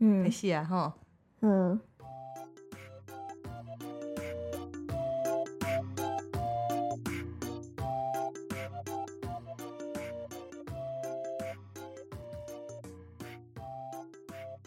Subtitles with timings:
[0.00, 0.94] 嗯没戏啊哈。
[1.40, 1.80] 嗯，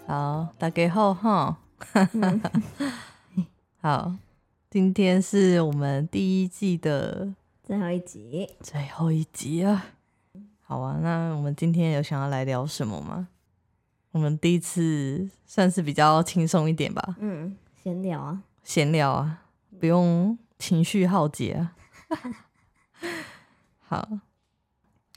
[0.05, 1.57] 好，大家好哈。
[2.13, 2.41] 嗯
[3.79, 4.13] 好，
[4.69, 9.85] 今天是我们第一季的最后一集，最后一集啊。
[10.61, 13.29] 好啊，那我们今天有想要来聊什么吗？
[14.11, 19.43] 我们第一次算是比较轻松一点吧，嗯，闲聊啊，闲聊啊，
[19.79, 21.73] 不用情绪耗竭啊。
[23.79, 24.07] 好，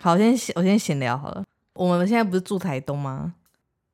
[0.01, 1.45] 好，先我先闲聊好了。
[1.75, 3.35] 我们现在不是住台东吗？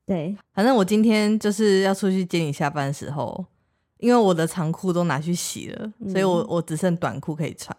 [0.07, 3.47] 对，反正我今天就是要出去接你下班的时候，
[3.99, 7.75] 因为我的长裤都拿去洗了，嗯所以我我只剩短裤可以穿。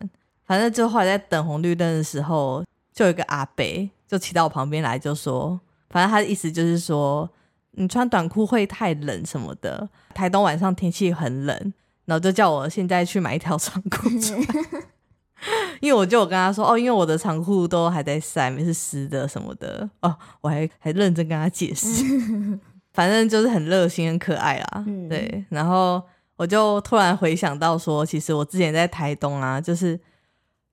[0.45, 3.63] 反正就后来在等红绿灯的时候，就有一个阿伯
[4.07, 5.59] 就骑到我旁边来，就说，
[5.91, 7.29] 反正他的意思就是说，
[7.71, 9.87] 你穿短裤会太冷什么的。
[10.13, 11.73] 台东晚上天气很冷，
[12.05, 14.39] 然后就叫我现在去买一条长裤穿。
[15.81, 19.89] 因为我就有跟他说，哦，因为我的长裤都还在晒，没是湿的什么的。
[20.01, 21.87] 哦，我还还认真跟他解释。
[22.93, 24.83] 反正就是很热心、很可爱啦。
[24.85, 26.01] 嗯对，然后
[26.35, 29.99] 我就突然回想到说，其实我之前在台东啊，就是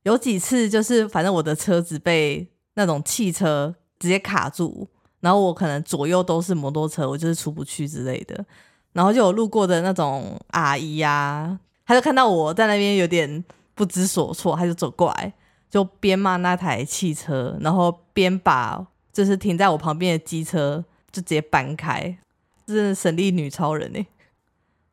[0.02, 4.86] 有几次，就是反正我的车子被那种汽车直接卡住，
[5.20, 8.44] 然后我可能左右都是摩托车，我就是出不去之类的。
[8.92, 13.44] 然后就有路过的那种阿姨呀、她就看到我在那边有点
[13.74, 15.32] 不知所措，她就走过来，
[15.70, 22.18] 就边骂那台汽车，然后边把就是停在我旁边的机车就直接搬开，
[22.66, 24.06] 真的神力女超人哎、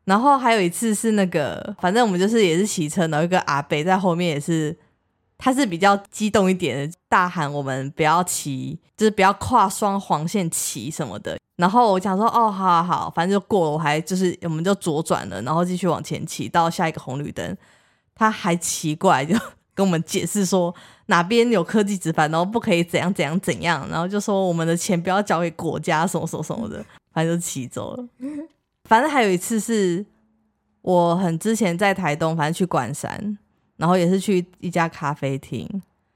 [0.03, 4.75] 然后还有一次是那个，反正我们就是也是骑车，然后一个阿北在后面也是，
[5.38, 11.38] 他是比较激动一点的，大喊我们不要骑，就是不要跨双黄线骑什么的。
[11.58, 17.56] 然后我想说，哦，好好好，反正就过了，我还就是我们就左转了，然后继续往前骑到下一个红绿灯，
[18.13, 19.38] 他还奇怪就
[19.73, 20.74] 跟我们解释说
[21.06, 28.06] 哪边有科技执法，然后不可以怎样怎样怎样，然后就说我们的钱不要交给国家什么什么什么的，反正就骑走了。
[28.84, 30.06] 反正还有一次是
[30.81, 33.38] 我很之前在台东，反正去关山，
[33.78, 35.69] 然后也是去一家咖啡厅，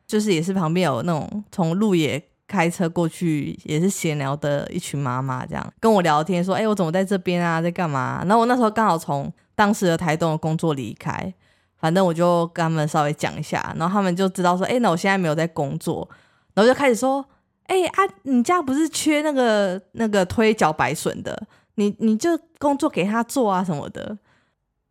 [0.08, 11.32] 就是也是旁边有那种从路野开车过去，也是闲聊的一群妈妈，这样跟我聊天说：“哎、我怎么在这边啊，在干嘛？”然后我那时候刚好从当时的台东的工作离开，
[11.78, 16.10] 反正我就跟他们稍微讲一下，然后他们就知道说：“哎、那我现在没有在工作。”
[16.56, 17.24] 然后就开始说
[17.68, 21.48] ：“哎、啊，你家不是缺那个那个推脚白笋的？
[21.76, 24.18] 你你就工作给他做啊什么的。”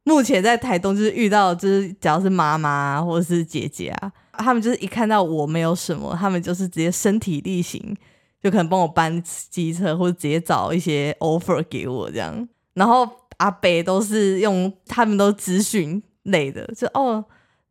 [0.08, 7.94] 目前在台东就是遇到，就是只要是妈妈或者是姐姐啊，他们就是一看到我没有什么，他们就是直接身体力行，
[8.42, 12.48] 就可能帮我搬机车，或者直接找一些 offer 给我这样。
[12.72, 17.22] 然后阿北都是用他们都咨询类的，就哦，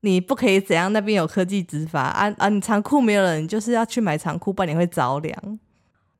[0.01, 5.59] 你不可以怎样，那边有科技执法啊啊，你长裤没有了，你就是要去买长裤，不然你会着凉。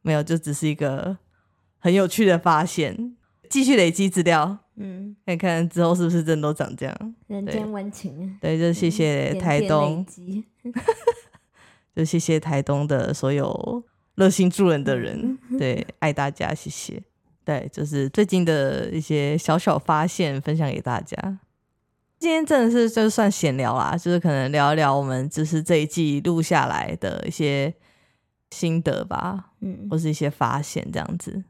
[0.01, 1.16] 没有，就只是一个
[1.78, 3.16] 很有趣的发现，
[3.47, 4.57] 继续累积资料。
[4.78, 7.16] 嗯，看看之后是不是真的都长这样？
[7.28, 10.06] 人间温情啊，对，就谢谢台东
[11.96, 13.84] 就谢谢台东的所有
[14.16, 17.02] 热心助人的人，对，爱大家，谢谢。
[17.44, 21.40] 对，就是最近的一些小小发现，分享给大家。
[22.20, 27.74] 今天真的是就算闲聊啦，就是可能聊一聊我们就是这一季录下来的一些
[28.52, 31.44] 心得吧，嗯，或是一些发现这样子。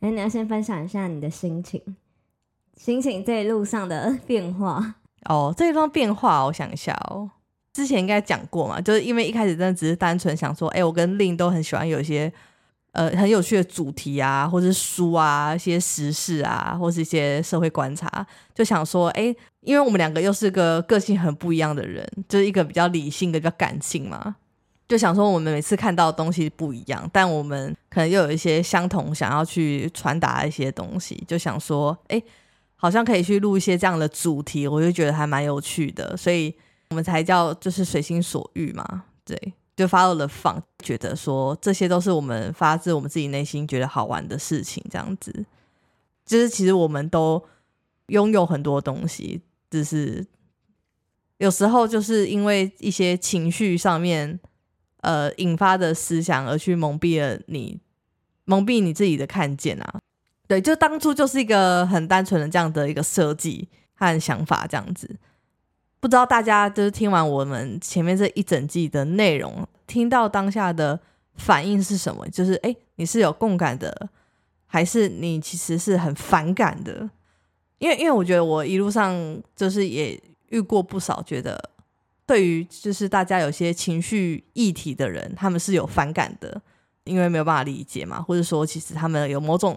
[0.00, 1.82] 哎，你要先分享一下你的心情，
[2.76, 4.94] 心情这一路上的 变化。
[5.28, 7.28] 哦，这一段变化，我想一下哦。
[7.72, 12.32] 之前应该讲过嘛，就是因为一开始真的只是单纯想说，哎、我跟令都很喜欢有一些
[12.92, 19.24] 呃很有趣的主题啊，或是书啊，一些时事啊，或是一些社会观察，就想说，哎、
[19.60, 24.36] 因为我们两个又是个个性很不一样的人，就是一个比较理性，一个感性嘛，
[24.88, 32.22] 就想说我们每次看到的东西不一样，但我们可能又有一些相同想要去传达一些东西，就想说，哎、
[32.76, 36.54] 好像可以去录一些这样的主题，我就觉得还蛮有趣的，所以
[36.90, 45.44] 我们才叫就是随心所欲嘛，对，就发了放，觉得说这些都是我们发自我们自己内心觉得好玩的事情，这样子，
[46.24, 47.42] 就是其实我们都
[48.08, 49.40] 拥有很多东西，
[49.70, 50.26] 只是
[51.38, 54.38] 有时候就是因为一些情绪上面
[55.00, 57.80] 呃引发的思想而去蒙蔽了你，
[58.44, 59.98] 蒙蔽你自己的看见啊。
[60.46, 65.16] 对，就当初就是一个很单纯的这样的一个设计和想法，这样子。
[65.98, 71.00] 不知道大家就是听完我们前面这一整季的内容，听到当下的
[71.34, 72.28] 反应是什么？
[72.28, 74.08] 就是哎，你是有共感的，
[74.66, 77.10] 还是你其实是很反感的？
[77.78, 81.70] 因为因为我觉得我一路上就是也遇过不少觉得
[82.24, 86.60] 对于就是大家有些情绪议题的人，他们是有反感的，
[87.04, 89.76] 因为没有办法理解嘛，或者说其实他们有某种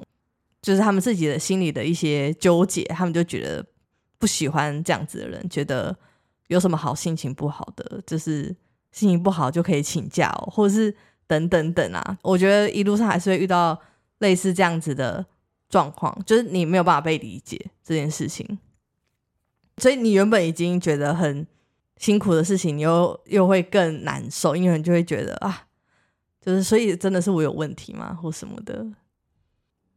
[0.61, 3.65] 就是他们自己的心里的一些纠结，他们就觉得
[4.17, 5.97] 不喜欢这样子的人，觉得
[6.47, 8.55] 有什么好心情不好的，就是
[8.91, 10.93] 心情不好就可以请假哦，或者是
[11.27, 12.17] 等等等啊。
[12.23, 13.79] 我觉得一路上还是会遇到
[14.17, 15.25] 类似这样子的
[15.69, 18.59] 状况，就是你没有办法被理解这件事情，
[19.77, 21.47] 所以你原本已经觉得很
[21.95, 25.67] 辛苦的事情，你又又会更难受，因为你就会觉得啊，
[26.41, 28.85] 就是所以真的是我有问题吗，或什么的。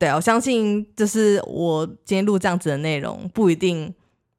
[0.03, 3.95] 对，我相信就是我今天录这样子的内容，不一定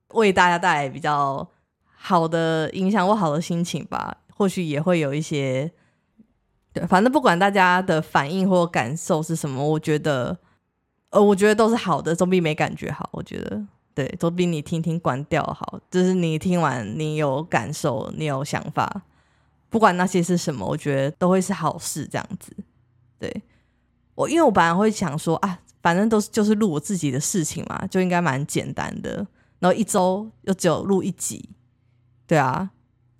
[0.10, 1.50] 为大家带来比较
[1.96, 5.72] 好的影响或好的心情吧，或许也会有一些。
[6.74, 10.38] 对，反正不管大家的反应或感受是什么，我觉得，
[11.12, 13.08] 呃，我觉得都是好的，总比没感觉好。
[13.14, 13.66] 我觉得，
[13.96, 15.80] 对，总比你听听关掉好。
[15.90, 19.04] 就是你听完，你有感受，你有想法，
[19.70, 22.06] 不管那些是什么，我觉得都会是好事。
[22.06, 22.54] 这样子，
[23.18, 23.42] 对
[24.16, 29.26] 我，因为我本来会想说啊，反正都是就是录我自己的事情嘛，就应该蛮简单的。
[29.60, 31.50] 然后一周又只有录一集，
[32.28, 32.70] 对啊，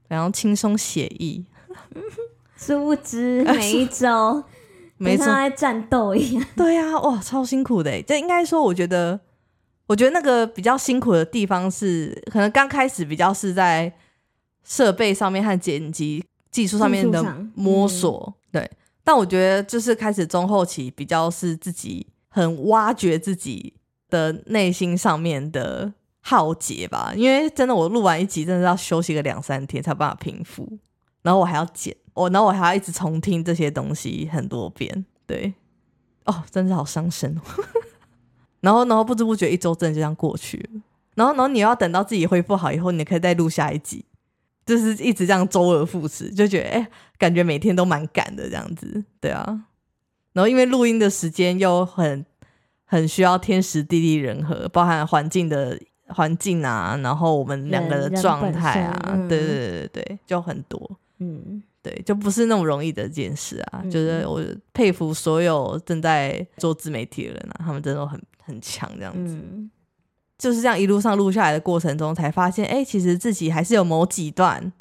[0.08, 1.46] 然后轻松写意。
[2.58, 4.44] 殊不知每一周，
[4.98, 6.46] 每周，在战斗一样。
[6.56, 8.02] 对啊，哇，超辛苦的。
[8.04, 9.20] 这应该说，我觉得，
[9.88, 13.92] 我觉得那个比较辛苦的地方是，可能刚开始比较是在
[14.64, 17.22] 设备上面和剪辑技术上面的
[17.56, 18.34] 摸索。
[18.52, 18.70] 对，
[19.04, 23.74] 但我觉得就是开始中后期比较是自己很挖掘自己
[24.10, 27.14] 的内心上面的浩劫吧。
[27.16, 30.68] 因为真的，我录完一集，真的要休息个两三天才办法平复，
[31.22, 31.96] 然后我还要剪。
[32.16, 35.52] 我，然后我还要一直重听这些东西很多遍，对，
[36.26, 37.36] 哦，真是好伤身。
[38.62, 40.82] 然后，然后不知不觉一周真的就这样过去了。
[41.16, 44.06] 然后，然后你要等到自己恢复好以后，你可以再录下一集，
[44.66, 46.88] 就是一直这样周而复始，就觉得哎，
[47.18, 49.66] 感觉每天都蛮赶的这样子，对啊。
[50.34, 52.26] 然后，因为录音的时间又很
[52.86, 61.62] 很需要天时地利人和，包含环境的环境啊，然后我们两个的状态啊，对对对对对，就很多，嗯。
[61.84, 63.84] 对，就不是那么容易的一件事啊！
[63.92, 64.42] 就是我
[64.74, 69.38] 佩服所有正在做自媒体的人啊，他们真的很很强，这样子。
[70.38, 74.72] 就是这样一路上录下来的过程中，才发现，哎，其实自己还是有某几段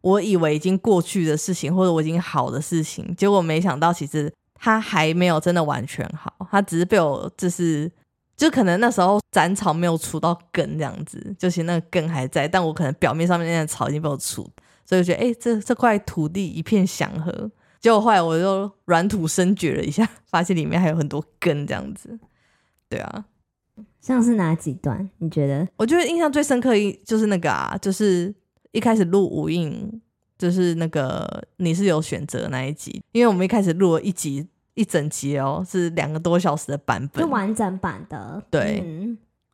[0.00, 7.90] 我以为已经过去的事情，或者我已经好的事情，结果没想到，其实它还没有真的完全好，它只是被我就是，
[8.36, 14.48] 就可能那时候斩草没有除到根这样子，就是那个根还在，但我可能表面上面那草已经被我除。
[14.84, 17.50] 所以我觉得，哎，这这块土地一片祥和。
[17.80, 22.18] 结果后来我就软土生掘了一下，发现里面还有很多根，这样子。
[22.88, 23.24] 对啊，
[24.02, 25.08] 像是哪几段？
[25.18, 25.66] 你觉得？
[25.76, 28.34] 我觉得印象最深刻一就是那个啊，就是
[28.72, 30.02] 一开始录无印，
[30.36, 38.42] 就是那个你是有选择那一集，因为我们一开始录了一集一整集哦，是两个多小时的版本，是完整版的。
[38.50, 38.84] 对，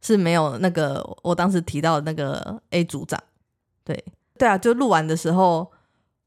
[0.00, 3.22] 是没有那个我当时提到的那个 A 组长，
[3.84, 4.02] 对。
[4.38, 5.68] 对啊，就录完的时候，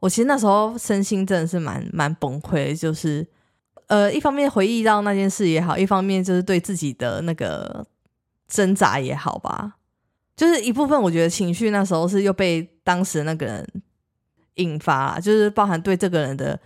[0.02, 3.26] 我其实那时候身心真的是蛮蛮崩溃，就是
[3.88, 7.86] 呃，一方面回忆到那件事也好，一方面就是对自己的那个
[8.52, 9.78] 挣扎也好吧，
[10.36, 13.68] 就是一部分我觉得情绪那时候是又被当时那个人
[14.56, 16.60] 引发，就是包含对这个人的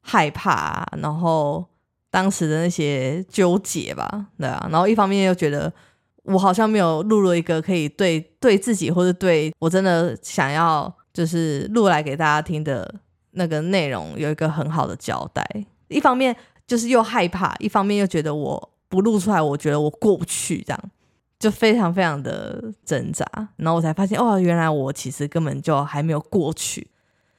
[0.00, 1.64] 害怕，然后
[2.10, 5.72] 当时的那些纠结吧，对啊，然后一方面又觉得。
[6.28, 12.92] 我好像没有录了一个可以对对自己或者对我真的想要就是录来给大家听的
[13.30, 15.48] 那个内容有一个很好的交代。
[15.86, 16.34] 一方面
[16.66, 20.90] 就是又害怕，一方面又觉得我不录出来，我觉得我过不去，这样
[21.38, 23.24] 就非常非常的挣扎。
[23.56, 26.88] 然后我才发现，哦，原来我其实根本就还没有过去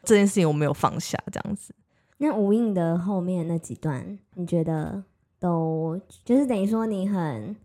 [0.04, 1.74] 这件事情，我没有放下这样子。
[2.18, 5.04] 那无印的后面那几段，你觉得
[5.40, 7.56] 都就是等于说你很。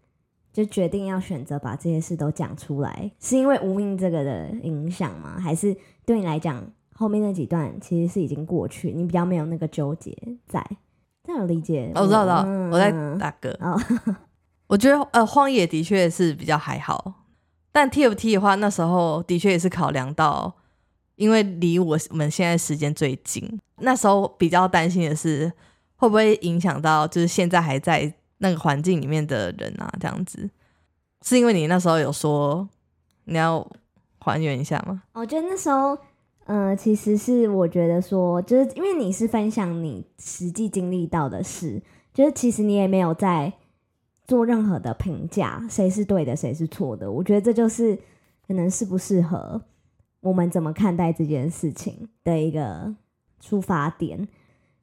[0.53, 5.41] 就决定要选择把这些事都讲出来，是因为无印这个的影响吗？
[5.41, 5.75] 还是
[6.05, 6.63] 对你来讲，
[6.93, 10.15] 后面那几段其实是已经过去，你比较没有那个纠结
[10.47, 10.63] 在？
[11.25, 11.91] 这样理解？
[11.95, 13.57] 我知道，知道，我在打嗝。
[14.67, 17.15] 我觉得呃，荒野的确是比较还好，
[17.71, 20.55] 但 TFT 的话，那时候的确也是考量到，
[21.17, 25.53] 因为离我们现在时间最近，那时候比较担心的是
[25.97, 28.15] 会不会影响到，就是现在还在。
[28.45, 30.51] 那个环境里面的人啊，这样子，
[31.25, 32.69] 是因为你那时候有说
[33.27, 33.65] 你要
[34.19, 35.01] 还原一下吗？
[35.13, 35.97] 我觉得那时候，
[36.47, 41.81] 呃，其实是我觉得说，就是因为你是分享你实际经历到的事，
[42.13, 43.53] 就是其实你也没有在
[44.25, 47.11] 做任何的评价，谁是对的，谁是错的。
[47.11, 47.99] 我觉得这就是
[48.47, 49.61] 可能适不适合
[50.21, 52.95] 我们怎么看待这件事情的一个
[53.41, 54.29] 出发点。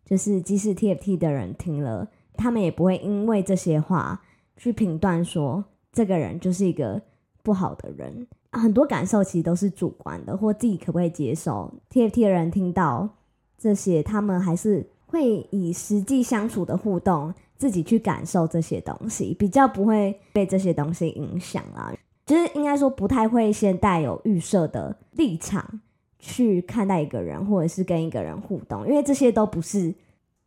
[0.05, 4.21] 就是即使 TFT 的人听了，他们也不会因为这些话
[4.57, 7.01] 去评断说这个人就是一个
[7.43, 8.27] 不好的人。
[8.51, 11.71] 很多感受其实都是主观的，或自己可不可以接受。
[11.91, 13.07] TFT 的人听到
[13.55, 17.31] 这些，他们还是会以实际相处的互动。
[17.59, 21.93] 自己去感受这些东西，比较不会被这些东西影响啊。
[22.25, 25.81] 就是应该说，不太会先带有预设的立场
[26.19, 29.93] 去看待一个人，或者是跟一个人互动，因为这些都不是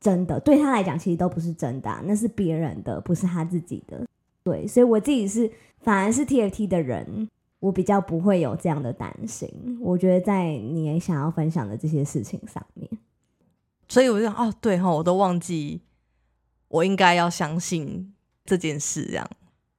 [0.00, 4.06] 真的，对他来讲其实都不是真的，那是别人的，不是他自己的。
[4.42, 5.50] 对，所以我自己是
[5.80, 7.28] 反而是 TFT 的人，
[7.60, 9.78] 我比较不会有这样的担心。
[9.80, 12.88] 我觉得在你想要分享的这些事情上面，
[13.88, 15.80] 所以我就想，哦，对哈，我都忘记。
[16.72, 18.14] 我应该要相信
[18.46, 19.30] 这件事，这样，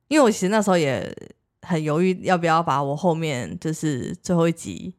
[0.10, 1.12] 因为我其实那时候也
[1.64, 4.94] 很犹豫，要不要把我后面就是最后一集，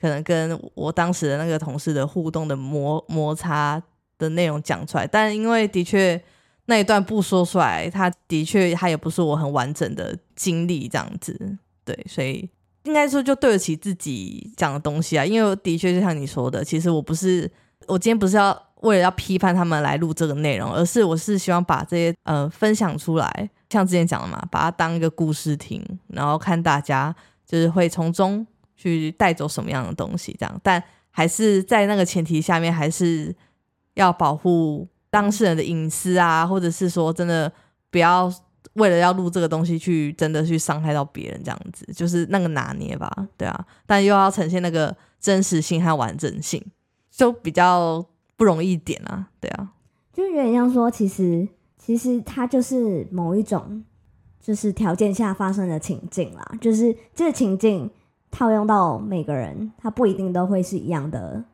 [0.00, 3.80] 可能跟我当时的那个同事的互动的摩摩擦
[4.16, 6.18] 的内容讲出来，但因为的确
[6.64, 12.48] 那一段不说出来，他的确他也不是我很完整的经历，这样子，对，所以
[12.84, 17.50] 应该说就对得起自己讲的东西啊，因为的确就像你说的，其实我不是，
[17.88, 18.65] 我今天不是要。
[18.82, 27.14] 为了要批判他们来录这个内容，而是我是希望把这些呃分享出来，像之前讲的嘛，把它当一个故事听，然后看大家
[27.46, 30.60] 就是会从中去带走什么样的东西，这样。
[30.62, 33.34] 但还是在那个前提下面，还是
[33.94, 37.50] 要保护当事人的隐私啊，或者是说真的
[37.90, 38.30] 不要
[38.74, 43.64] 为了要录这个东西去真的去伤害到别人，这样子就是那个拿捏吧，对啊。
[43.86, 46.62] 但又要呈现那个真实性和完整性，
[47.10, 48.04] 就比较。
[48.36, 49.72] 不容易点啊，对啊，
[50.12, 53.82] 就有点像说，其实其实它就是某一种，
[54.38, 57.90] 就是条件下发生的情境啦，就是这个情境
[58.30, 61.44] 套用到每个人，他不一定都会是一样的，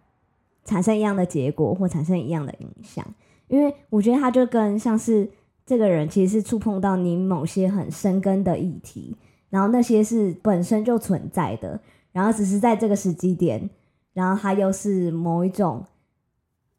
[0.64, 3.06] 产生一样的结果或产生一样的影响，
[3.46, 5.30] 因为我觉得他就跟像是
[5.64, 9.16] 这个人其实是触碰到你某些很深根的议题，
[9.50, 13.70] 然后那些是本身就存在的，然后只是在这个时机点，
[14.12, 15.84] 然后他又是某一种。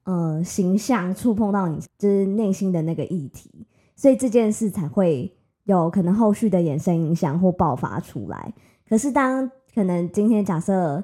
[0.06, 5.34] 呃，形象触碰到你就是内心的那个议题，所以这件事才会
[5.64, 8.54] 有可能后续的衍生影响或爆发出来。
[8.86, 11.02] 可是当可能今天假设，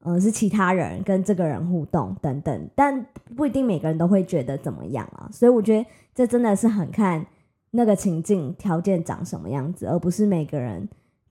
[0.00, 5.30] 呃，是其他人跟这个人互动等等，但不一定每个人都会觉得怎么样啊。
[5.30, 7.24] 所以我觉得这真的是很看
[7.70, 10.88] 那个情境条件长什么样子，而不是每个人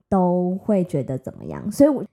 [0.08, 1.70] 都会觉得怎么样。
[1.70, 2.06] 所以我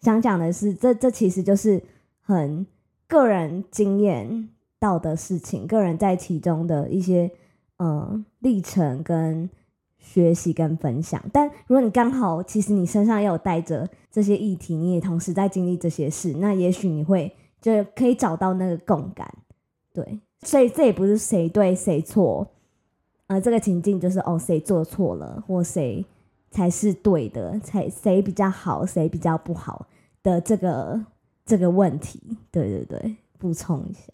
[0.00, 1.82] 想讲的是，这这其实就是
[2.22, 2.66] 很。
[3.12, 4.48] 个人经验
[4.80, 7.30] 到的事情，个人在其中的一些
[7.76, 9.50] 嗯历程跟
[9.98, 11.22] 学习跟分享。
[11.30, 19.30] 但如果你刚好其实你身上也有带着这些议题，你也同时在经历这些事，那也许你会就可以找到那个共感。
[19.92, 22.48] 对，所以这也不是谁对谁错，
[23.26, 26.02] 呃，这个情境就是哦谁做错了，或谁
[26.50, 29.86] 才是对的，才谁比较好，谁比较不好
[30.22, 31.04] 的这个。
[31.44, 34.12] 这个问题，对对对，补充一下，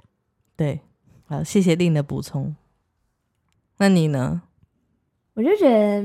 [0.56, 0.80] 对，
[1.26, 2.56] 好，谢谢令的补充。
[3.76, 4.42] 那你呢？
[5.35, 6.02] 我就觉得，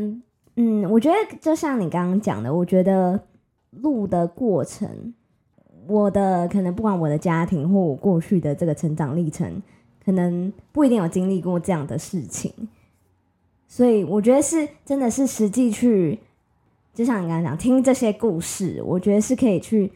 [0.57, 3.19] 嗯，我觉得就像你刚刚讲的，我觉得
[3.71, 5.13] 录的过程，
[5.87, 9.63] 我的可能不管我的家庭或我过去的这个成长历程，
[10.03, 12.53] 可能不一定有经历过这样的事情，
[13.67, 16.19] 所以我觉得是真的是实际去，
[16.93, 19.91] 就像你刚刚讲，听这些故事，我觉得是可以去。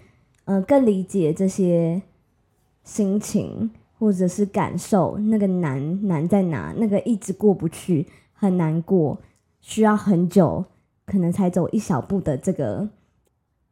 [0.47, 2.01] 嗯，更理解这些
[2.81, 6.73] 心情或者是感受，那个难难在哪？
[6.77, 9.19] 那个一直过不去，很难过，
[9.59, 10.63] 需要很久，
[11.05, 12.87] 可能才走一小步的这个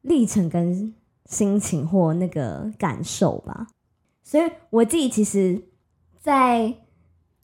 [0.01, 3.67] 历程跟心情或那个感受吧。
[4.22, 5.62] 所以我自己其实，
[6.20, 6.74] 在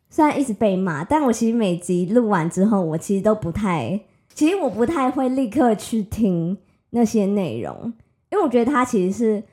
[0.10, 4.02] 虽然一直被骂，但我其实每集录完之后，我其实都不太，
[4.34, 6.58] 其实我不太会立刻去听
[6.90, 7.94] 那些内容。
[8.32, 9.44] 因为我觉得他其实是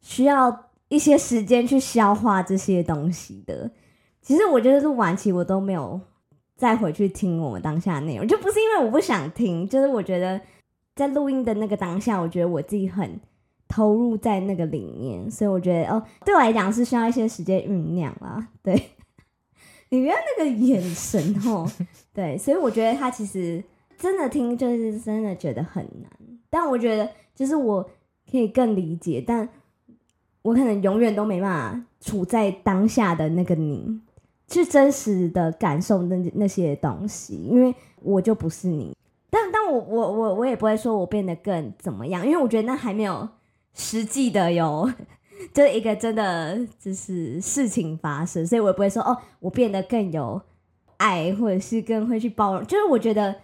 [0.00, 3.70] 需要一些时间去消化这些东西的。
[4.22, 6.00] 其实我觉得录完期我都没有
[6.56, 10.40] 再回去听我们当下的内容，就不是因为我不想听，就是我觉得
[10.96, 13.20] 在录音的那个当下，我觉得我自己很
[13.68, 18.48] 投入在那个里面，所以我觉得哦，对我来讲是需要一些时间酝酿啦。
[18.62, 18.74] 对，
[19.90, 21.70] 你不要那个眼神哦，
[22.14, 23.62] 对，所以我觉得他其实
[23.98, 26.10] 真的听就是真的觉得很难，
[26.48, 27.90] 但我觉得就是我。
[28.32, 29.48] 可以更理解，但
[30.40, 34.00] 我可能永远都没办法处在当下的那个你，
[34.48, 38.96] 去真实的感受那那些东西，因为我就不是你。
[39.30, 43.28] 但但我我我我也不会说我变得更怎么样，因为我觉得那还没有
[43.74, 44.90] 实际的有，
[45.54, 50.40] 就一个真的就是事情发生，所以我也不会说哦，我变得更有
[50.96, 52.66] 爱，或者是更会去包容。
[52.66, 53.36] 就是我觉得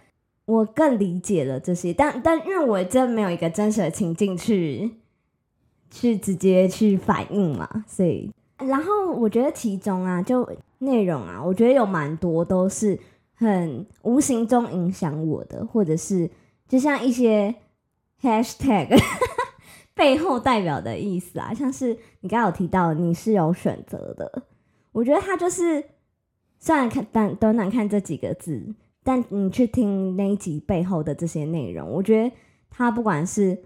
[0.49, 4.91] 我更理解了这些，但但因为我真没有一个真实的情境去
[5.91, 12.99] 去直接去反应嘛，所以然后我觉得其中啊，就内容啊，我觉得有蛮多都是。
[13.41, 16.29] 很无形中影响我的，或者是
[16.67, 17.55] 就像一些
[18.21, 19.01] hashtag
[19.95, 24.43] 背后代表的意思啊，像是你刚有提到你是有选择的，
[24.91, 25.81] 我觉得它就是
[26.59, 32.35] 虽然看短短短看这几个字，但你去听那一集背后的这些内容，我觉得
[32.69, 33.57] 他不管是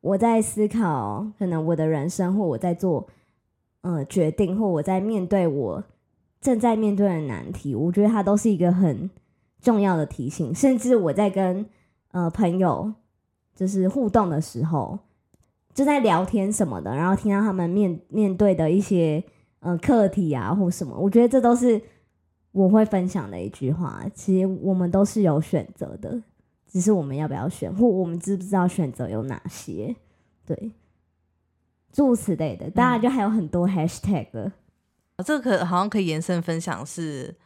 [0.00, 3.08] 我在思考可能我的人生，或我在做
[3.82, 5.84] 呃决定，或我在面对我
[6.40, 9.10] 正在面对的难题，我觉得他都是一个很。
[9.62, 11.66] 重要的提醒，甚至我在跟
[12.12, 12.94] 呃朋友
[13.54, 14.98] 就是互动的时候，
[15.74, 19.22] 就在聊天什么的，然后听到他们面面对的一些
[19.58, 21.78] 呃课题啊或什么，我觉得这都是
[22.52, 24.02] 我会分享的一句话。
[24.14, 26.22] 其实我们都是有选择的，
[26.66, 29.94] 只是我们要不要选，或我们知不知道选择有哪些？
[30.46, 30.72] 对，
[31.92, 34.52] 诸如此类的，当然就还有很多 hashtag。
[35.24, 37.36] 这个可好像可以延伸分享，是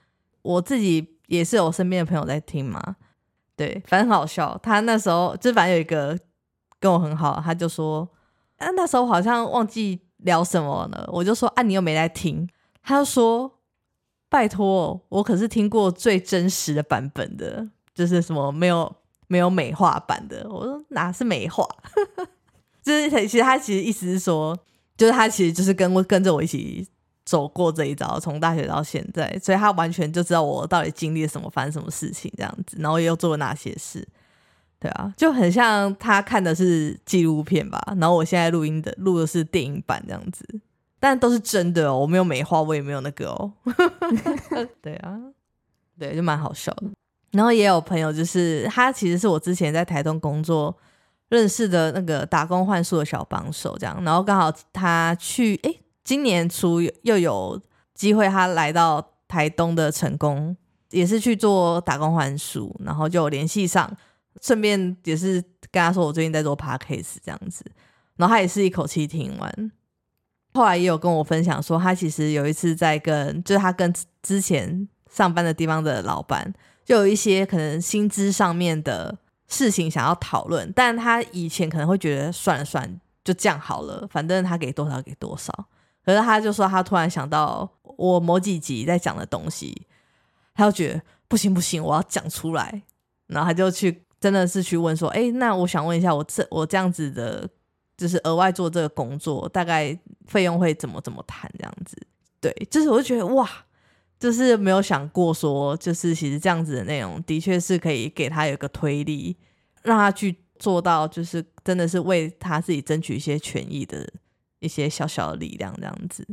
[0.42, 1.12] 我自己。
[1.26, 2.96] 也是有身边的朋友在听嘛，
[3.56, 4.56] 对，反正很好笑。
[4.62, 6.16] 他那时候就反正有一个
[6.78, 8.06] 跟我很好，他就说，
[8.58, 11.08] 啊，那时候好像忘记聊什么了。
[11.11, 12.46] 我就说，啊，你又没在听。
[12.82, 13.50] 他就说，
[14.35, 17.64] 拜托，我可是听过最真实的版本的，
[17.95, 18.93] 就是什么没有
[19.29, 20.45] 没有美化版的。
[20.50, 21.64] 我说哪是美化？
[22.83, 24.59] 就是其实他其实意思是说，
[24.97, 26.87] 就是他其实就是跟我跟着我一起。
[27.26, 34.07] 走过这一招，从大学到现在，所以他完全就知道我到底经历了什么，发生什么事情这样子，然后又做了哪些事，
[34.79, 40.47] 对啊，就很像他看的是纪录片吧，然后我现在录音的录的是电影版这样子，
[41.05, 43.53] 但都是真的哦，我没有美化，我也没有那个哦，
[44.81, 45.21] 对啊，
[45.99, 46.87] 对，就蛮好笑的。
[47.33, 50.75] 然后也有朋友，就是他其实是我之前在台东工作
[51.29, 55.75] 认识的那个打工换宿的小帮手，这样，然后刚好他去哎。
[56.03, 57.61] 今年初又有
[57.95, 60.57] 机会，他来到台东的成功，
[60.90, 63.95] 也是去做打工换书，然后就联系上，
[64.40, 67.64] 顺便也是跟他说我最近在做 podcast 这样子，
[68.17, 69.73] 然后他也是一口气听完，
[70.55, 76.53] 后来也有跟我分享说，他其实有一次在跟，就是他跟之前上班的地方的老板，
[76.85, 79.17] 就有一些可能薪资上面的
[79.49, 85.53] 事情想要讨论，但他以前可能会觉得算了算，就这样好了，反正他给多少给多少。
[86.05, 89.87] 可是他就说，他突然想到我某几集在讲的东西，
[90.55, 92.83] 他就觉得不行不行，我要讲出来。
[93.27, 97.49] 然后他就去，真的是去问说，哎，那我想问一下，我这我这样子的，
[97.97, 101.96] 就是额外做这个工作，大概费用会怎么怎么谈这样子？
[102.40, 103.48] 对，就是我就觉得哇，
[104.18, 109.37] 就是没有想过说，就是其实这样子的内容，的确是可以给他有一个推力，
[109.82, 114.08] 让他去做到，就是真的是为他自己争取一些权益的。
[114.60, 116.26] 一些小小的力量，这样子。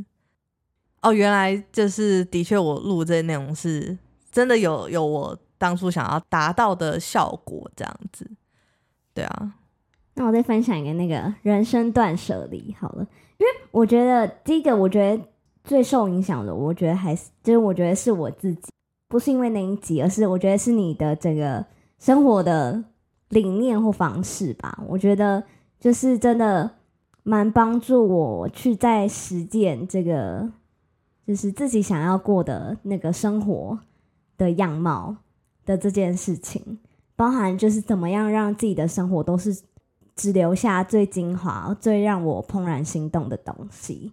[1.02, 3.98] 哦，原来就是的确，我录这些内容是
[4.30, 8.26] 真的有有我当初想要达到的效果，这样子。
[9.12, 9.52] 对啊，
[10.14, 13.06] 那我再分享一个那个人生断舍离好了，
[13.42, 15.22] 因为我觉得第一个，我觉得
[15.64, 18.70] 最受影响的，我觉得还是就是我觉得是我自己，
[19.08, 21.66] 不是因为那一集，而是我觉得是你的整个
[21.98, 22.84] 生活的
[23.30, 24.82] 理念或方式吧。
[24.86, 25.42] 我觉得
[25.80, 26.70] 就是真的。
[27.24, 30.50] 蛮帮助我去在实践这个，
[31.24, 33.78] 就是自己想要过的那个生活
[34.36, 35.14] 的样貌
[35.64, 36.80] 的这件事情，
[37.14, 39.56] 包含就是怎么样让自己的生活都是
[40.14, 44.12] 只留下最精华、最让我怦然心动的东西，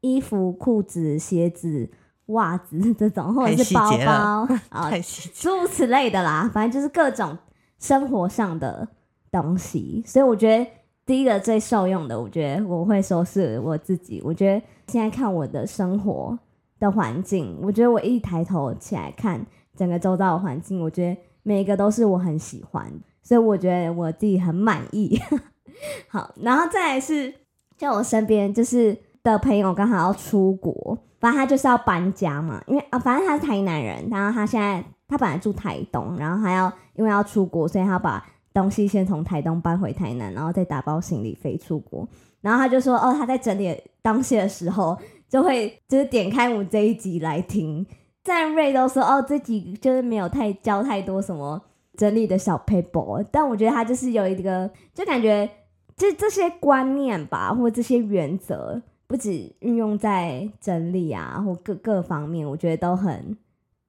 [0.00, 1.90] 衣服、裤子、鞋子、
[2.26, 4.90] 袜子 这种，或者是包包 啊，
[5.34, 7.36] 诸如此类的啦，反正就是各种
[7.78, 8.88] 生活上的
[9.30, 10.66] 东西，所以我觉得。
[11.06, 14.22] 第一个最受用的，我觉得我会说是我自己。
[14.24, 16.38] 我觉得现在看我的生活
[16.78, 22.88] 的环境，我觉得我一抬头起来看整个周遭的环境，我觉得每一个都是我很喜欢，
[23.30, 25.16] 所以我觉得我自己很满意。
[26.10, 27.32] 好，然后再来是，
[27.78, 38.26] 像我身边就是的朋友刚好要出国，反正他就是要搬家嘛，因为啊，反正他是台南人，然后他现在他本来住台东，然后还要因为要出国，所以他把。
[38.52, 42.06] 东西先从台东搬回台南，然后再打包行李飞出国。
[42.40, 47.86] 然后他就说：“哦，他在整理东西的时候，就会就是点开我们这一集来听，
[48.24, 51.62] 虽然瑞都说哦，这集就是没有太教太多什么
[52.00, 55.46] 整理的小 paper，但我觉得他就是有一个，就感觉
[55.94, 63.36] 这这些观念吧，或这些原则，不止运用在整理啊，或各各方面，我觉得都很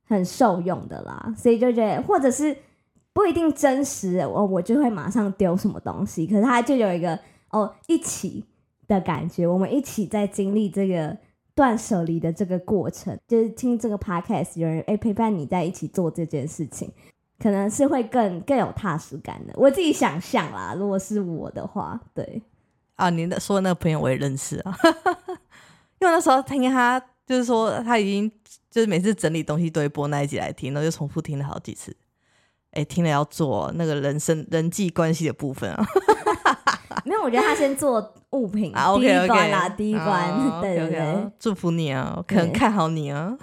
[0.06, 1.34] 很受用的啦。
[1.38, 2.54] 所以就觉得，或者是
[3.14, 7.18] 不一定真实，我我就会马上丢什么东西，可是他就有一个
[7.52, 8.44] 哦一起
[8.90, 11.18] 的感觉，我们一起在经历这个。
[11.54, 16.90] 断舍离的这个过程，就是听这个 podcast，有人哎陪伴你在一起做这件事情，
[17.42, 19.54] 可能是会更更有踏实感的。
[19.56, 22.42] 我自己想象啦，如果是我的话，对
[22.96, 24.78] 啊，您的说的那个朋友我也认识啊，
[26.00, 28.32] 因为那时候听他就是说他已经
[28.70, 31.96] 就是每次整理东西都会播那一集来听，然后就重复听了好几次。
[32.72, 35.86] 哎，听了要做那个人生人际关系的部分啊。
[37.04, 43.36] 没有，我觉得他先做物品啊，第一关啦，第一关， 对对对，祝福你啊，可能看好你啊。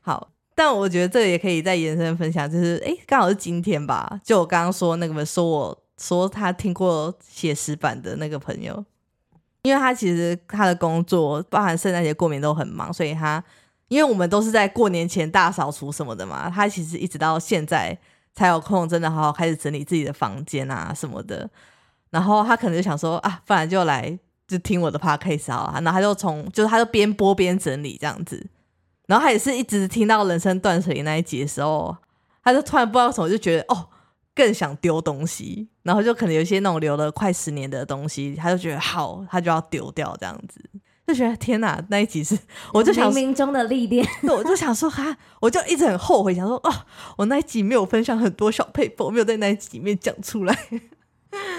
[0.00, 8.84] 好，但我觉得这个也可以再延伸分享，就是哎，刚好是今天吧，就我刚刚说那个说我说他听过写实版的那个朋友，
[9.62, 13.42] 因为他其实他的工作包含圣诞节过年都很忙，所以他
[13.88, 17.98] 因为我们都是在过年前大扫除什么的嘛，他其实一直到现在。
[18.34, 21.46] 才有空真的好好开始整理自己的房间啊什么的，
[22.08, 28.42] 然后他可能就想说啊，不然就来就听我的 podcast 啊，然后他就从就是他就边播边整理这样子，
[29.12, 31.94] 然后他也是一直听到人生断舍离那一集的时候，
[32.42, 33.86] 他就突然不知道什么就觉得哦，
[34.34, 40.64] 更想丢东西，然后就可能有一些那种留了快十年的东西，他就觉得好，他就要丢掉这样子。
[41.06, 42.38] 就觉得天哪，那一集是，
[42.72, 44.02] 我就想冥冥中的历练，
[44.34, 46.72] 我就想说哈，我就一直很后悔，想说哦，
[47.18, 50.58] 我那一集没有分享很多小配播，没有在那一集里面讲出来。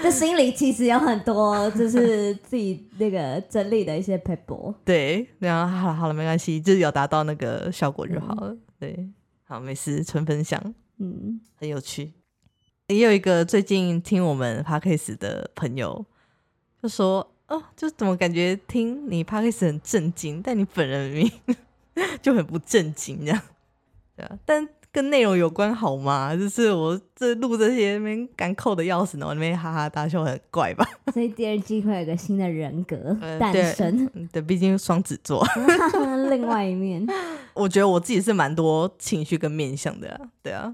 [0.04, 4.74] 这心里其实有很多，就是自己那个整理的一些 paper。
[4.84, 8.54] 对，然后好了好了，没关系，就是有达到那个效果就好了。
[8.78, 9.08] 对，
[9.44, 10.62] 好，没事，纯分享，
[10.98, 12.12] 嗯，很有趣。
[12.88, 16.04] 也有一个最近听我们 podcast 的朋友
[16.82, 17.26] 就说。
[17.46, 21.30] 哦，就怎么感觉听你 p o d c a 很震惊，但你本人明
[22.20, 23.42] 就很不震惊这样，
[24.16, 26.36] 对啊，但跟内容有关好吗？
[26.36, 30.86] 就是我这录这些那边干扣的要死呢，我那边哈哈大笑很怪吧？
[31.12, 32.96] 所以第二季会有个新的人格
[33.40, 35.44] 诞生，对，毕竟双子座，
[36.30, 37.04] 另外一面，
[37.54, 40.72] 我觉得我自己是蛮多情绪跟面向的，对啊，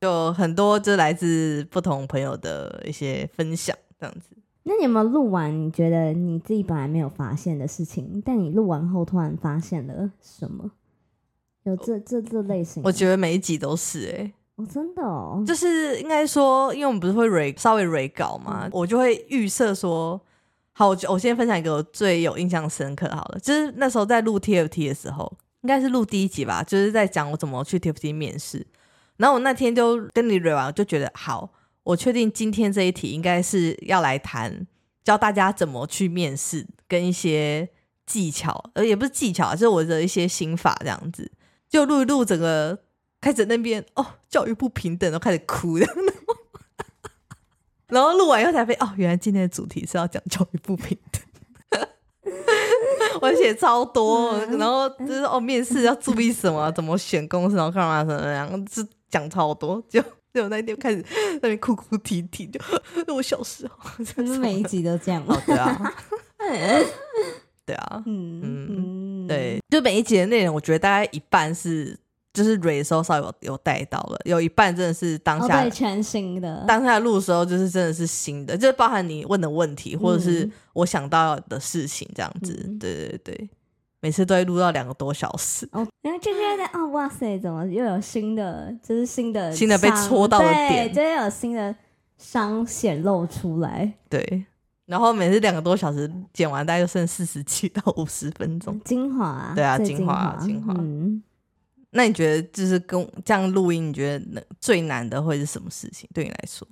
[0.00, 4.30] 就很多就来自不同朋友的一些分享这样子。
[4.62, 5.54] 那你有没有录完？
[5.54, 10.70] 你觉得你自己本来没有发现的事情，但你录完后突然发现了什么？
[11.64, 12.82] 有这这这类型？
[12.84, 20.20] 我觉得每一集都是哎，哦，真的哦，就是应该说，因为我们不是会 re 稍微 re 稿嘛，我就会预设说，
[20.72, 25.30] 好，我我先分享一个我最有印象深刻好了，就是那时候在录 TFT 的时候，
[25.62, 28.66] 应该是录第一集吧，就是在讲我怎么去 TFT 面试，
[29.16, 31.50] 然后我那天就跟你 re 完，就觉得好。
[31.84, 34.66] 我确定今天这一题应该是要来谈
[35.02, 37.66] 教大家怎么去面试，跟一些
[38.04, 41.32] 技巧，呃，也不是技巧，就是我的一些心法这样子。
[41.68, 42.78] 就录一录，整个
[43.20, 45.78] 开始那边哦，教育不平等，都开始哭，
[47.88, 51.22] 然后录完以后才发现，哦，原来今天的主题是要讲教育不平等。
[53.20, 60.02] 我写超多，然后就是哦，面试要注意什么，怎么选公司，然后干嘛什么然后，就讲超多就。
[60.30, 61.02] 就我那天开始
[61.40, 65.34] 那边哭哭啼啼，就我小时候，就是每一集都这样吗？
[65.46, 65.94] 对啊，
[67.64, 71.96] 对啊，嗯嗯，对，就每一集的内容，我觉得大概一半是
[72.32, 83.50] 就是蕊的时候稍微有有带到了，有一半真的是当下全新的，当下录的时候就是真的是新的，就是包含你问的问题，或者是我想到的事情这样子，对对对。
[84.00, 91.74] 每次都会录到两个多小时哦，然后就觉得哦，哇塞，怎么又有新的，就是新的新的被戳到的点，就有新的
[92.16, 93.92] 伤显露出来。
[94.08, 94.44] 对，
[94.88, 99.52] 然后每次两个多小时剪完，大概就剩四十七到五十分钟精华。
[99.54, 100.74] 对啊，精华精华。
[100.78, 101.22] 嗯，
[101.90, 106.08] 那你觉得就是跟这样录音，你觉得最难的会是什么事情？
[106.12, 106.66] 对你来说，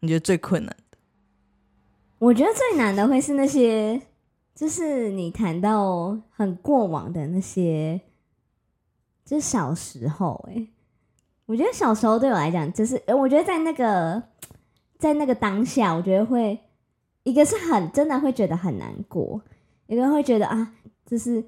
[0.00, 0.98] 你觉得最困难的？
[2.18, 4.00] 我觉得最难的会是那些。
[4.54, 8.00] 就是你谈到很过往的那些，
[9.22, 10.66] 就小时候哎，
[11.44, 14.22] 我觉得小时候对我来讲，就是我觉得在那个
[14.96, 16.58] 在那个当下，我觉得会
[17.26, 19.40] 一个是很真的会觉得很难过，
[19.88, 20.72] 一个会觉得啊，
[21.04, 21.44] 就是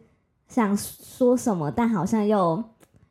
[0.48, 2.62] 想说什么，但好像又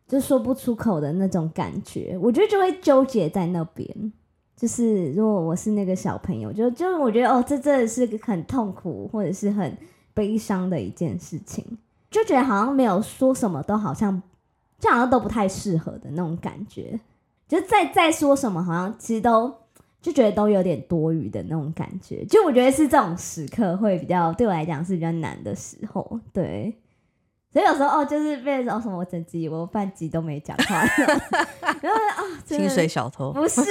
[0.05, 4.13] 就说不出口的那种感觉，我觉得就会纠结在那边。
[4.57, 9.77] 就是如果我是那个小朋友，就就我觉得哦，这真的是很痛苦或者是很
[10.13, 11.63] 悲伤的一件事情。
[12.09, 14.19] 就就觉得好像没有说什么都好像，
[14.79, 16.99] 就好像都不太适合的那种感觉。
[17.47, 19.53] 就再再说什么，好像其实都
[20.07, 22.23] 就觉得都有点多余的那种感觉。
[22.23, 26.73] 就我觉得是这种时刻会比较对我来讲是比较难的时候，对。
[27.51, 30.81] 所以有时候哦，就是被哦什么我整集我半集都没讲话，
[31.81, 33.61] 然后啊，薪水小偷，不是，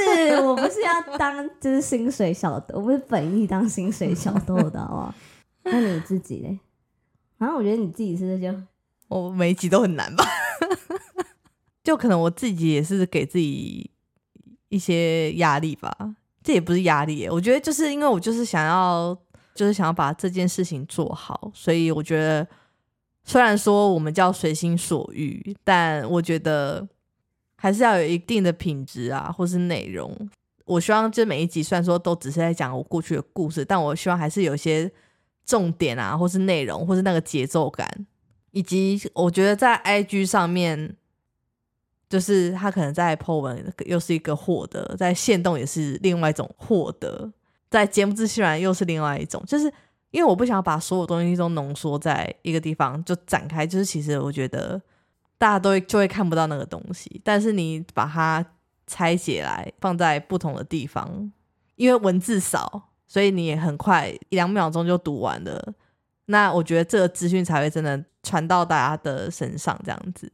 [0.42, 5.14] 我不是要当就是薪水小偷，我不是本意当薪水小偷的，好不好？
[5.64, 6.58] 那你自己嘞？
[7.38, 8.54] 然后我觉得你自己是不是就
[9.08, 10.24] 我每一集都很难吧？
[11.84, 13.90] 就可能我自己也是给自己
[14.68, 16.16] 一些压力吧。
[16.46, 19.18] 这也不是压力，我觉得就是因为我就是想要，
[19.52, 22.46] 就是想要把这件事情做好，所以我觉得
[23.24, 26.86] 虽然说我们叫随心所欲，但我觉得
[27.56, 30.16] 还是要有一定的品质啊，或是内容。
[30.66, 34.88] 我希望这每一集虽然说都只是在讲我过去的故事，但我希望还是有一些
[35.44, 37.90] 重点啊，或是内容，或是那个节奏感，
[38.52, 40.94] 以及我觉得在 IG 上面。
[42.08, 47.32] 就是他可能在 po 文又是一个获得，在线动也是另外一种获得，
[47.68, 49.42] 在节目资讯栏又是另外一种。
[49.46, 49.64] 就是
[50.12, 54.80] 因为我不想把所有东西都浓缩在一个地方就展开，就是其实我觉得
[55.36, 57.20] 大家都就会看不到那个东西。
[57.24, 58.44] 但是你把它
[58.86, 61.32] 拆解来放在不同的地方，
[61.74, 65.74] 因为文字少，所以你也很快一两秒钟就读完了。
[66.26, 70.32] 那我觉得这个资讯才会真的传到大家的身上，这样子。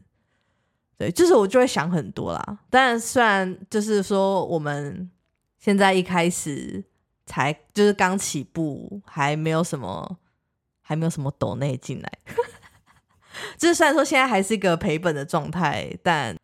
[0.98, 2.58] 对，就是我就会想很多啦。
[2.70, 5.10] 但虽然就是说，我们
[5.58, 6.84] 现在一开始
[7.26, 10.18] 才就是刚起步，还没有什么，
[10.80, 12.12] 还没有什么抖内进来。
[13.58, 16.36] 就是虽然说现在还是一个赔本的状态，但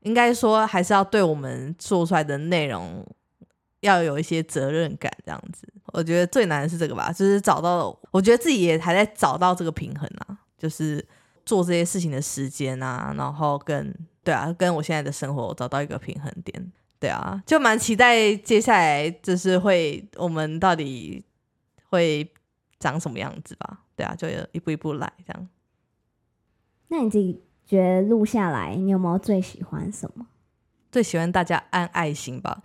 [0.00, 3.06] 应该说还是要对我们做出来的内容
[3.80, 5.68] 要有一些责任感，这样子。
[5.92, 11.06] 我觉得最难的是这个吧，就是找到，我觉得自己也还在找到这个平衡啊，就是。
[11.48, 21.24] 做这些事情的时间啊，然后跟对啊，跟我现在的生活找到一个平衡点，对啊，就蛮期待接下来就是会我们到底
[21.88, 22.30] 会
[22.78, 25.48] 长什么样子吧，对啊，就一步一步来这样。
[26.88, 30.26] 那你自己觉得录下来，你有没有最喜欢什么？
[30.92, 32.60] 最喜欢大家按爱心吧，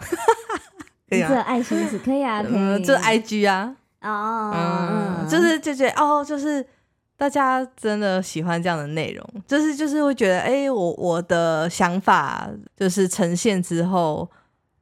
[1.10, 6.68] 可以啊，爱心是可以啊， 嗯，就 I G 啊，哦，嗯，就是就觉得哦，就是。
[7.16, 14.30] 大家真的喜欢这样的内容，就是就是会觉得，哎，我我的想法就是呈现之后，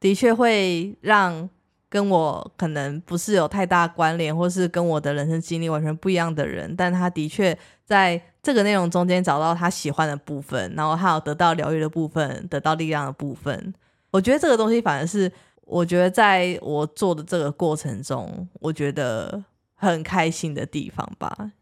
[0.00, 1.48] 的确会让
[1.88, 13.72] 跟我可能不是有太大关联，或是跟我的人生经历完全不一样的人，但他的确在这个内容中间找到他喜欢的部分，然后他有得到疗愈的部分，得到力量的部分。
[14.10, 15.30] 我觉得这个东西反而是，
[15.64, 21.52] 我觉得在我做的这个过程中，我觉得很开心的地方吧。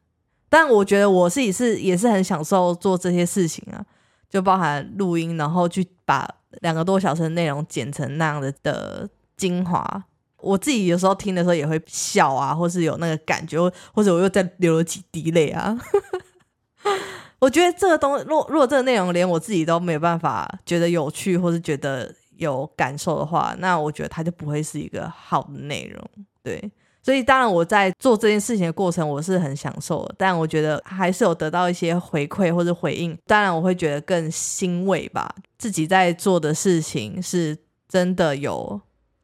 [0.50, 3.80] 但我觉得我自己是也是很享受做这些事情啊，
[4.28, 6.28] 就包含录音，然后去把
[6.60, 10.04] 两个多小时的内容剪成那样的的精华。
[10.38, 13.58] 我自己有时候听的时候也会笑啊，或是有那个感觉，
[13.94, 15.78] 或者我又在流了几滴泪啊。
[17.38, 26.02] 我觉得这个东，若如果这个内容连我自己都没有办法觉得有趣，或是觉得有感受的话，那我觉得它就不会是一个好的内容，
[26.42, 26.70] 对。
[27.02, 30.06] 所以，当然我在做这件事情的过程，我是很享受。
[30.18, 33.16] 但我觉得还是有得到一些回馈或者回应。
[33.26, 37.56] 当然，我会觉得更欣慰吧，自己在做的事情是
[37.88, 38.78] 真的有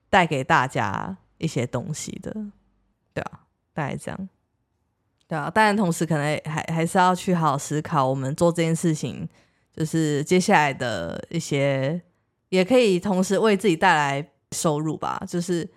[0.09, 2.35] 带给大家一些东西的，
[3.13, 3.41] 对啊，
[3.75, 4.29] 大概这样，
[5.29, 5.51] 对啊。
[5.51, 9.29] 当然，同时可能还还是要去好好思考，我们做这件事情，
[9.77, 12.01] 就是接下来的一些，
[12.49, 15.69] 也可以同时为自己带来收入吧，就是。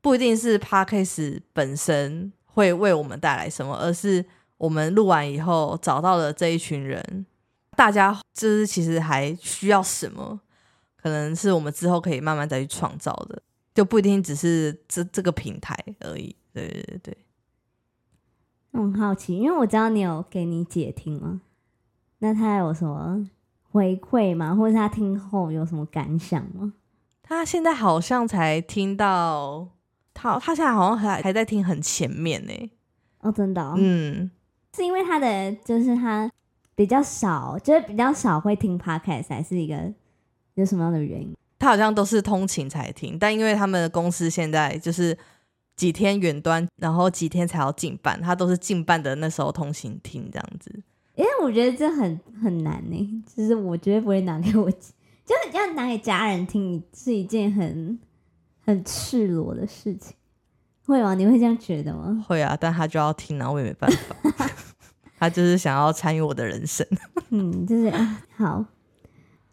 [0.00, 4.24] 不一定是 podcast 本身会为我们带来什么，而是
[4.56, 7.26] 我们录完以后找到了这一群人，
[7.76, 10.40] 大家就是其实还需要什么，
[10.96, 13.42] 可能是我们之后可以慢慢再去创造的，
[13.74, 16.34] 就不一定只是这这个平台而已。
[16.52, 17.16] 对对对对。
[18.72, 21.40] 我很好奇，因为我知道你有给你姐听吗？
[22.18, 23.28] 那她有什么
[23.70, 24.54] 回馈吗？
[24.54, 26.74] 或者她听后有什么感想吗？
[27.22, 29.68] 他现在好像才听到。
[30.20, 32.52] 他他现在好像还还在听很前面呢。
[33.20, 34.28] 哦，真的，嗯，
[34.76, 36.28] 是因为他的就是他
[36.74, 39.92] 比较少，就是比较少会听 podcast，还是一个
[40.54, 41.36] 有什么样的原因？
[41.58, 45.16] 他好像都是通勤才听，但因为他们的公司现在就是
[45.76, 50.82] 几天远端，然后几天才要进班，他都是进班的那时候通勤听这样子。
[51.14, 57.98] 因为我觉得这很很难呢，就是我绝对不会拿给我，就是要拿给家人听，是一件很。
[58.68, 60.14] 很赤裸的事情，
[60.84, 61.14] 会吗？
[61.14, 62.22] 你会这样觉得吗？
[62.28, 64.46] 会啊，但他就要听啊，我也没办法。
[65.18, 66.86] 他就是想要参与我的人生。
[67.30, 68.62] 嗯，就是啊，好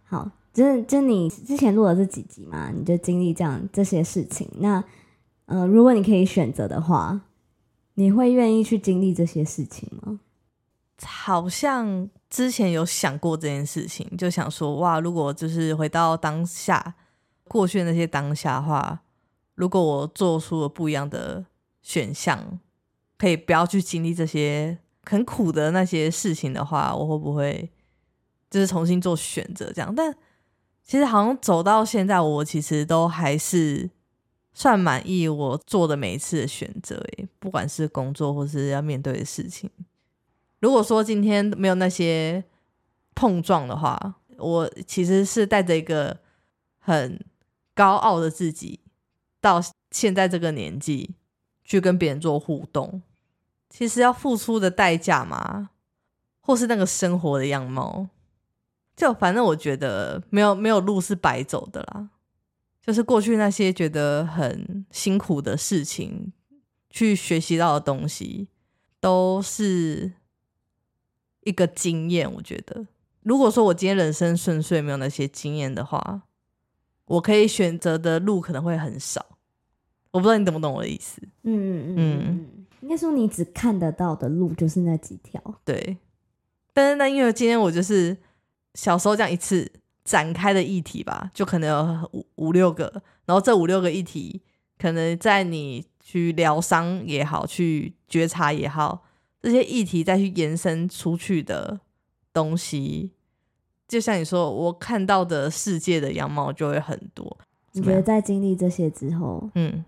[0.03, 4.49] 好，就是就你之前录了这几集嘛，你就经历这样这些事情。
[4.57, 4.83] 那
[5.45, 7.21] 呃，如果你可以选择的话，
[7.93, 10.19] 你会愿意去经历这些事情吗？
[11.05, 16.95] 好像之前有想过这件事情，就想说哇，如果就是回到当下，
[17.47, 19.01] 过去的那些当下的话，
[19.55, 21.45] 如果我做出了不一样的
[21.81, 22.59] 选项，
[23.17, 27.71] 可以不要去经历这些很苦的那些事情的话，我会不会
[28.49, 29.93] 就是重新做选择这样？
[29.95, 30.13] 但
[30.83, 33.89] 其实好像走到现在，我其实都还是
[34.53, 37.03] 算满意我做的每一次的选择，
[37.39, 39.69] 不管是工作或是要面对的事情。
[40.59, 42.43] 如果说今天没有那些
[43.13, 46.17] 碰撞的话，我其实是带着一个
[46.79, 47.19] 很
[47.73, 48.79] 高傲的自己，
[49.45, 51.13] 到现在这个年纪
[51.63, 53.03] 去跟别人做互动，
[53.69, 55.69] 其实要付出的代价嘛，
[56.41, 58.07] 或是那个生活的样貌，
[58.95, 62.09] 就反正我觉得没有没有路是白走的啦，
[62.81, 66.31] 就是过去那些觉得很辛苦的事情，
[66.89, 68.47] 去学习到的东西，
[68.99, 70.13] 都是。
[71.47, 72.87] 一个经验，我觉得，
[73.21, 76.23] 如果说我今天人生顺遂，没有那些经验的话，
[77.05, 79.34] 我可以选择的路可能会很少。
[80.15, 81.21] 我不知道你懂不懂我的意思？
[81.43, 85.41] 嗯嗯嗯，应该说你只看得到的路就是那几条。
[85.65, 85.97] 对，
[86.73, 88.15] 但是那因为今天我就是
[88.75, 89.69] 小时候这样一次
[90.05, 94.41] 展开的议题吧，就可能有五五六个，然后这五六个议题，
[94.77, 99.03] 可能在你去疗伤也好，去觉察也好。
[99.41, 101.81] 这些议题再去延伸出去的
[102.31, 103.11] 东西，
[103.85, 107.37] 就像你说，我看到的世界的样貌就会很多。
[107.73, 109.83] 你觉得在经历这些之后，嗯，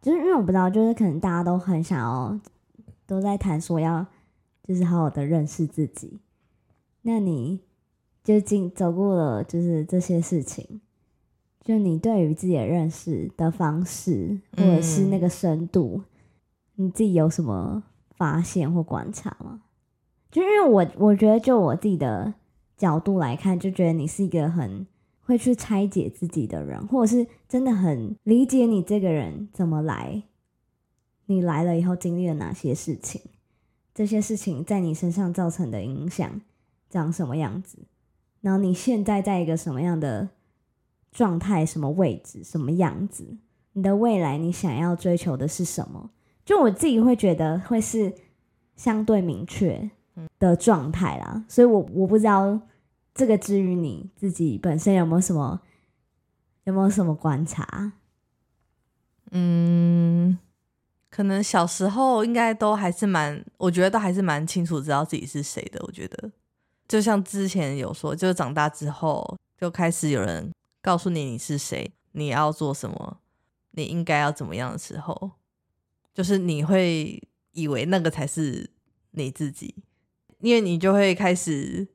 [0.00, 2.38] 就是因为我不知道，就是可能大家都很想要，
[3.06, 4.06] 都在谈说要，
[4.62, 6.20] 就是好好的认识自己。
[7.02, 7.60] 那你
[8.22, 10.80] 就经走过了，就是这些事情，
[11.62, 16.02] 就你对于自己的认识的方式，或者是那个深度，
[16.74, 17.82] 你自己有什么？
[18.18, 19.60] 发现或观察吗？
[20.30, 22.32] 就因为我我觉得，就我自己的
[22.74, 24.86] 角度来看，就觉得你是一个很
[25.26, 30.22] 会去拆解自己的人，或者是真的很理解你这个人怎么来，
[31.26, 33.20] 你来了以后经历了哪些事情，
[33.92, 36.40] 这些事情在你身上造成的影响
[36.88, 37.78] 长什么样子，
[38.40, 40.28] 然后你现在在一个什么样的
[41.10, 43.36] 状态、什么位置、什么样子，
[43.72, 46.10] 你的未来你想要追求的是什么？
[46.44, 48.14] 就我自己会觉得会是
[48.76, 49.90] 相对明确
[50.38, 52.60] 的状态啦，所以我我不知道
[53.16, 55.62] 这个至于你自己本身有没有什么
[56.64, 57.94] 有没有什么观察？
[59.30, 60.38] 嗯，
[61.08, 65.82] 可能小时候应该都还是蛮，我觉得都还是蛮清楚知道自己是谁的。
[65.86, 66.30] 我觉得
[66.86, 70.52] 就像之前有说，就是长大之后就开始有人
[70.82, 73.20] 告诉你你是谁，你要做什么，
[73.70, 75.32] 你应该要怎么样的时候。
[76.12, 78.70] 就是你会以为那个才是
[79.12, 79.74] 你自己，
[80.40, 81.88] 因为你就会开始，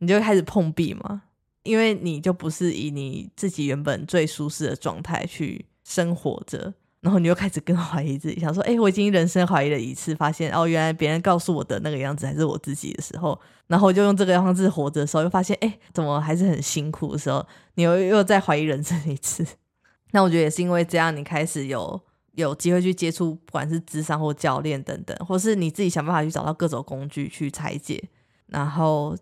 [0.00, 1.22] 你就开始碰壁嘛，
[1.62, 19.46] 因为你就不是以你自己原本最舒适的状态去生活着，然后你又开始更 怀疑自己，想说，哎，我已经人生怀疑了一次，发现哦，原来别人告诉我的那个样子还是我自己的时候，然后我就用这个方式活着的时候，又发现，哎，怎么还是很辛苦的时候，你又又在怀疑人生一次。
[20.12, 22.00] 那我觉得也是因为这样，你开始有。
[22.34, 28.02] 有机会去接触，不管是智商或教练等等，或是你自己想办法去找到各种工具去拆解。
[28.46, 29.14] 然后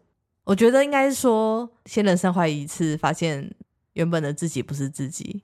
[0.49, 3.55] 我觉得应该说，先人生怀疑一次，发现
[3.93, 5.43] 原本的自己不是自己，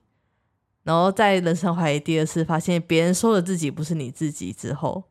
[0.81, 5.03] 然后再人生怀疑第二次，发现别人说的自己不是你自己之后，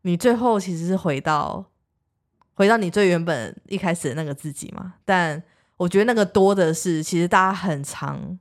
[0.00, 1.64] 你最后其实是回到
[2.54, 4.94] 回到你最原本一开始的那个自己嘛。
[5.04, 5.40] 但
[5.76, 8.36] 我觉得那个多的是，其实大家很常。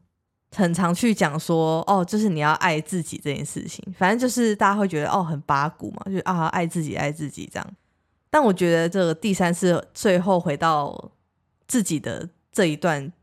[0.54, 7.74] 很常去讲说哦，就是你要爱自己这件事情，反正就是大家会觉得哦很八股嘛，就啊爱自己爱自己这样。
[8.32, 11.12] 但我觉得这个第三次最后回到
[11.67, 13.13] 自己的这一段，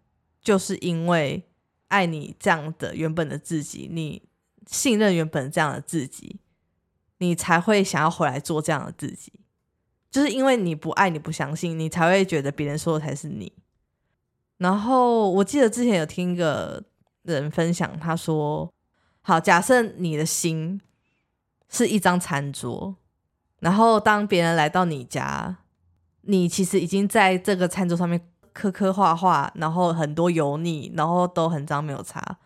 [0.40, 1.42] 就是因为
[1.88, 4.22] 爱你这样的原本的自己，你
[4.68, 6.38] 信任原本这样的自己，
[7.16, 9.32] 你才会想要回来做这样的自己。
[10.10, 13.52] 就是因为你不爱你不相信，你才会觉得别人说的才是你。
[14.58, 16.84] 然后我记得之前有听一个。
[17.24, 18.72] 人分享，他说
[19.20, 20.80] ：“好，假设你的心
[21.68, 22.96] 是一张餐桌，
[23.60, 25.56] 然后当别人来到你家，
[26.22, 28.20] 你其实已经在这个餐桌上面
[28.52, 32.38] 刻刻画画，然后很多油腻，然后都很脏没有擦，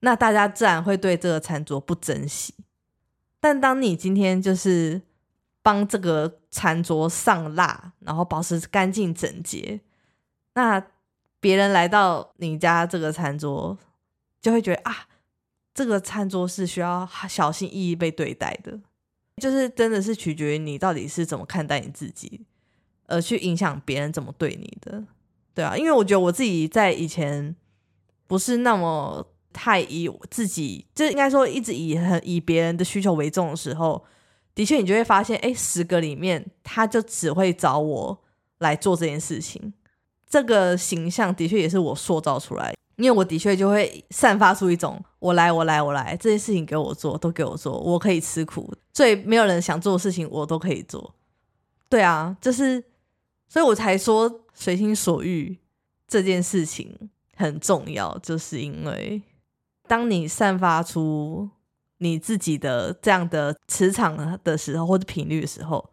[0.00, 2.54] 那大家自然会对这个餐桌不珍惜。
[3.40, 5.02] 但当你今天就是……
[5.60, 9.78] 帮这个餐桌上蜡，然后保持干净整洁。
[10.54, 10.82] 那
[11.40, 13.76] 别人来到你家这个餐桌，
[14.40, 15.08] 就会觉得啊，
[15.74, 18.80] 这个餐桌是需要小心翼翼被对待的。
[19.38, 22.40] 就是真的是取决于你到底是怎么看待你自己，
[23.06, 25.02] 而去影响别人怎么对你的。
[25.54, 27.54] 对啊，因为我觉得我自己在以前
[28.26, 34.04] 不是那么太以自己，就应该说一直以很以别人的需求为重的时候，
[34.54, 38.18] 的确你就会发现，哎，十个里面他就只会找我
[38.58, 39.72] 来做这件事情。
[40.28, 51.14] 这个形象的确也是我塑造出来，因为我的确就会散发出一种我来我来我来，这些事情给我做都给我做，我可以吃苦，最没有人想做的事情我都可以做。
[51.88, 52.84] 对啊，就是
[53.48, 55.56] 所以我才说随心所欲
[56.06, 59.22] 这件事情很重要，就是因为
[59.86, 61.48] 当你散发出
[61.98, 65.90] 你自己的这样的磁场的时候，或者频率的时候。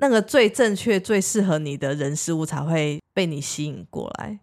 [0.00, 4.38] 那个最正确、最适合你的人事物才会被你吸引过来。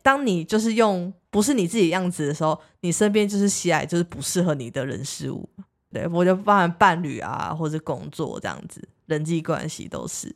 [0.00, 5.48] 当你就是用不是你自己样子的时候，你身边就是喜爱就是不适合你的人事物。
[5.90, 10.34] 对我就包含伴侣啊，或者工作这样子，人际关系都是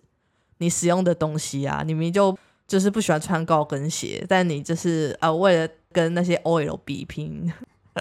[0.58, 1.82] 你使用的东西啊。
[1.86, 2.36] 你明就
[2.66, 7.50] 就是不喜欢穿高跟鞋，但你就是呃为了跟那些 OL 比拼，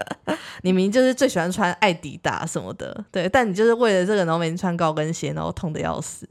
[0.62, 6.28] 你明明就是最喜欢穿艾迪达什么的，对，但你就是为了这个然后每天穿高跟鞋，然后痛的要死。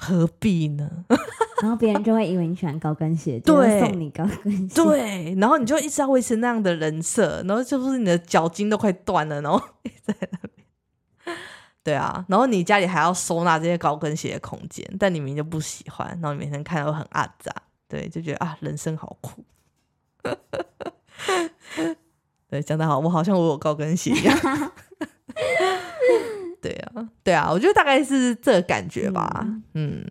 [0.00, 1.04] 何必呢？
[1.60, 4.82] 然后别人就会以为你喜欢高跟鞋，就会送你高跟鞋。
[4.82, 9.60] 对，然后你就一直要维持那样的人设，然后就是你的脚筋都快断了，然后
[10.02, 10.50] 在那边。
[11.82, 17.54] 对啊，然后你家里还要收纳这些高跟鞋的空间，但你明明就不喜欢，然后每天看到很阿杂，
[17.86, 19.44] 对，就觉得啊，人生好苦。
[22.48, 24.72] 对，讲的好，我好像我有高跟鞋一样。
[26.60, 29.46] 对啊，对啊，我觉得大概是这个感觉吧。
[29.74, 30.04] 嗯，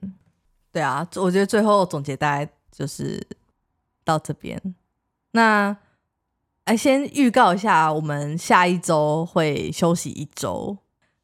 [0.71, 3.25] 对啊，我觉得最后总结大概就是
[4.03, 4.61] 到这边。
[5.31, 5.75] 那
[6.63, 10.77] 哎，先预告一下，我们下一周会休息一周。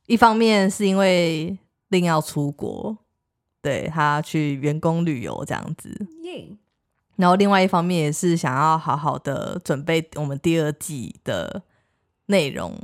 [0.07, 1.57] 一方面是因为
[1.89, 2.95] 另要出国，
[3.61, 6.07] 对他去员工旅游这样子。
[7.15, 11.63] 然后另外一方面也是想要好好的准备我们第二季的
[12.27, 12.77] 内容。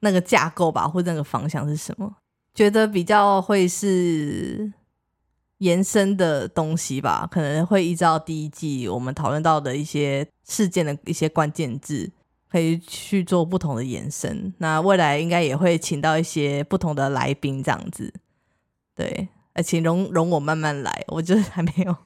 [0.00, 2.16] 那个架构吧，或者那个方向是什么？
[2.52, 4.72] 觉得比较会是
[5.58, 12.10] 延伸的东西吧，可能会依照第一季我们讨论到的一些事件的一些关键字，
[12.50, 14.52] 可以去做不同的延伸。
[14.58, 18.12] 那未来应该也会请到一些不同的来宾，这样子。
[18.96, 21.96] 对，呃，请容容我慢慢来，我就是还没有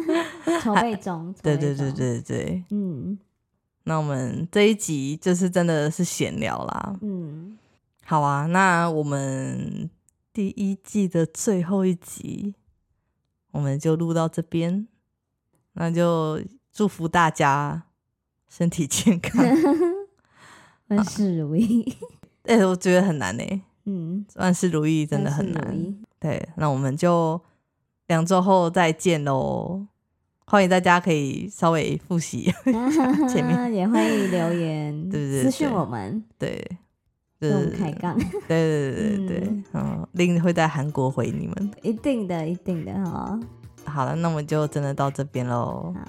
[0.62, 1.34] 筹备中。
[1.42, 3.18] 对对对对对，嗯。
[3.90, 7.58] 那我们这一集就是真的是闲聊啦，嗯，
[8.04, 9.90] 好啊，那我们
[10.32, 12.54] 第一季的最后一集，
[13.50, 14.86] 我们就录到这边，
[15.72, 17.82] 那就祝福大家
[18.48, 19.44] 身体健康，
[20.86, 21.96] 万事如意。
[22.46, 23.42] 哎，我觉得很难呢，
[23.86, 25.96] 嗯，万事如意真的很难。
[26.20, 27.40] 对，那我们就
[28.06, 29.84] 两周后再见喽。
[30.50, 32.52] 欢迎大家可以稍微复习
[33.30, 36.60] 前面，也欢迎留言， 对对私信我们，对，
[37.38, 43.38] 跟我们开杠，对对对对对，嗯，令会在韩国回你们，一定的，一定的哈。
[43.84, 45.94] 好了，那我们就真的到这边喽。
[45.96, 46.04] 好，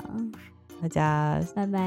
[0.81, 1.79] 大家拜拜，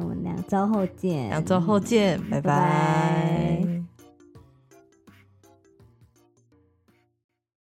[0.00, 3.82] 我们两周后见，两周后见，拜拜。